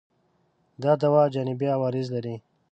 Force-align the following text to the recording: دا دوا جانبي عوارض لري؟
دا 0.83 0.91
دوا 1.01 1.23
جانبي 1.33 1.67
عوارض 1.75 2.07
لري؟ 2.15 2.35